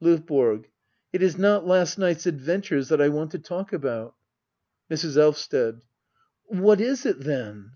[0.00, 0.66] LdVBORG.
[1.12, 4.14] It is not last night's adventures that I want to talk about.
[4.88, 5.16] Mrs.
[5.16, 5.82] Elvsted.
[6.48, 7.72] What is it then